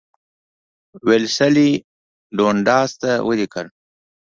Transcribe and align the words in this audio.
ویلسلي 1.07 1.69
ډونډاس 2.37 2.89
ته 3.01 3.11
ولیکل. 3.27 3.67